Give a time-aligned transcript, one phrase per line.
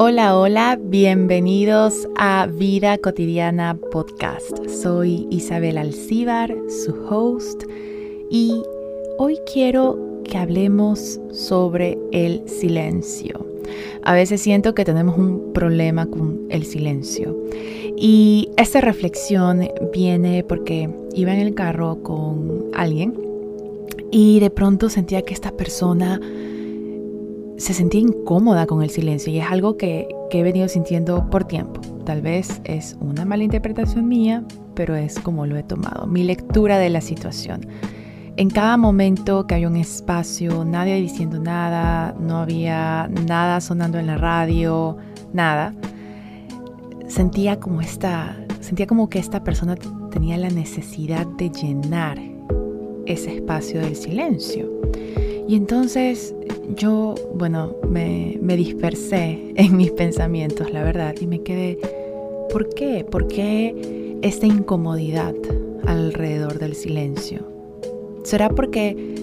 [0.00, 4.56] Hola, hola, bienvenidos a Vida Cotidiana Podcast.
[4.68, 7.64] Soy Isabel Alcíbar, su host,
[8.30, 8.62] y
[9.18, 13.44] hoy quiero que hablemos sobre el silencio.
[14.04, 17.36] A veces siento que tenemos un problema con el silencio.
[17.96, 23.14] Y esta reflexión viene porque iba en el carro con alguien
[24.12, 26.20] y de pronto sentía que esta persona
[27.58, 31.80] se sentía incómoda con el silencio y es algo que, he venido sintiendo por tiempo.
[32.04, 34.44] Tal vez es una mala interpretación mía,
[34.74, 37.66] pero es como lo he tomado, mi lectura de la situación.
[38.36, 44.06] En cada momento que había un espacio, nadie diciendo nada, no había nada sonando en
[44.06, 44.96] la radio,
[45.32, 45.74] nada,
[47.08, 49.74] sentía como esta, sentía como que esta persona
[50.12, 52.37] tenía la necesidad de llenar
[53.08, 54.70] ese espacio del silencio.
[55.48, 56.34] Y entonces
[56.76, 61.78] yo, bueno, me, dispersé en mis pensamientos, la verdad, y me quedé,
[62.52, 63.04] ¿por qué?
[63.10, 65.34] ¿Por qué esta incomodidad
[65.86, 67.40] alrededor del silencio?
[68.24, 69.14] ¿Será porque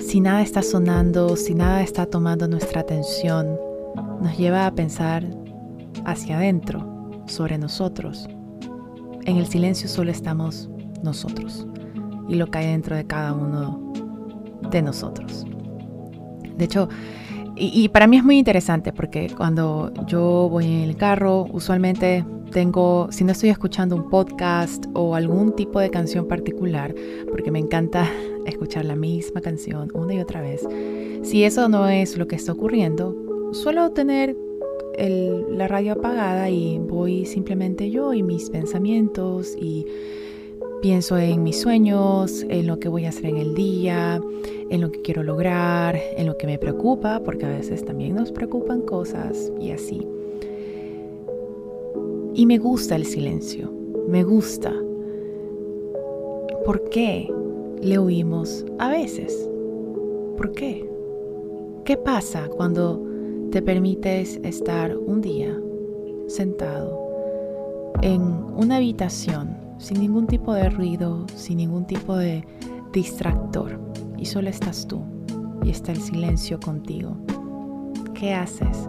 [0.00, 3.58] si nada está sonando, si nada está tomando nuestra atención,
[4.22, 5.26] nos lleva a pensar
[6.06, 6.86] hacia adentro,
[7.26, 8.26] sobre nosotros?
[9.26, 10.70] En el silencio solo estamos
[11.02, 11.66] nosotros
[12.30, 13.92] y lo que hay dentro de cada uno
[14.70, 15.44] de nosotros.
[16.56, 16.88] De hecho,
[17.56, 23.08] y, para mí es muy interesante porque cuando yo voy en el carro, usualmente tengo,
[23.10, 26.94] si no estoy escuchando un podcast o algún tipo de canción particular,
[27.30, 28.08] porque me encanta
[28.46, 30.66] escuchar la misma canción una y otra vez,
[31.22, 33.14] si eso no es lo que está ocurriendo,
[33.52, 34.34] suelo tener
[34.98, 39.86] la radio apagada y voy simplemente yo y mis pensamientos y
[40.80, 44.18] Pienso en mis sueños, en lo que voy a hacer en el día,
[44.70, 48.32] en lo que quiero lograr, en lo que me preocupa, porque a veces también nos
[48.32, 50.08] preocupan cosas y así.
[52.32, 53.70] Y me gusta el silencio,
[54.08, 54.74] me gusta.
[56.64, 57.30] ¿Por qué
[57.82, 59.50] le oímos a veces?
[60.38, 60.88] ¿Por qué?
[61.84, 63.04] ¿Qué pasa cuando
[63.50, 65.60] te permites estar un día
[66.26, 66.98] sentado
[68.00, 68.22] en
[68.56, 72.44] una habitación sin ningún tipo de ruido, sin ningún tipo de
[72.92, 73.80] distractor.
[74.18, 75.02] Y solo estás tú
[75.64, 77.16] y está el silencio contigo.
[78.14, 78.88] ¿Qué haces?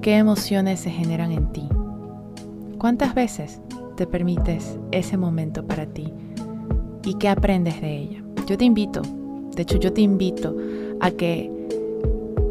[0.00, 1.68] ¿Qué emociones se generan en ti?
[2.78, 3.60] ¿Cuántas veces
[3.96, 6.12] te permites ese momento para ti?
[7.04, 8.24] ¿Y qué aprendes de ella?
[8.46, 9.02] Yo te invito,
[9.54, 10.56] de hecho yo te invito
[11.00, 11.50] a que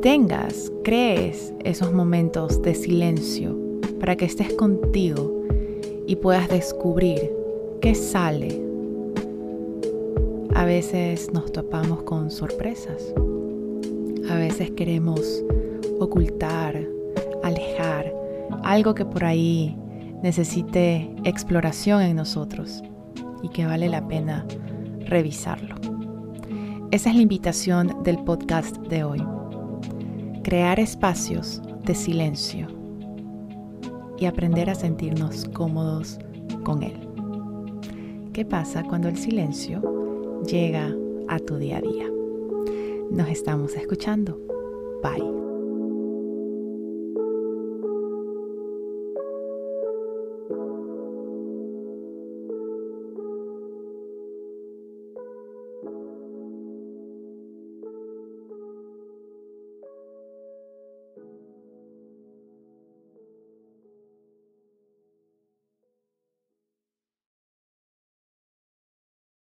[0.00, 3.56] tengas, crees esos momentos de silencio
[4.00, 5.42] para que estés contigo
[6.06, 7.37] y puedas descubrir
[7.80, 8.60] ¿Qué sale?
[10.56, 13.14] A veces nos topamos con sorpresas.
[14.28, 15.44] A veces queremos
[16.00, 16.84] ocultar,
[17.44, 18.12] alejar
[18.64, 19.76] algo que por ahí
[20.24, 22.82] necesite exploración en nosotros
[23.44, 24.44] y que vale la pena
[25.06, 25.76] revisarlo.
[26.90, 29.22] Esa es la invitación del podcast de hoy.
[30.42, 32.66] Crear espacios de silencio
[34.18, 36.18] y aprender a sentirnos cómodos
[36.64, 37.07] con él.
[38.38, 39.82] ¿Qué pasa cuando el silencio
[40.44, 40.94] llega
[41.26, 42.06] a tu día a día?
[43.10, 44.40] Nos estamos escuchando.
[45.02, 45.47] Bye.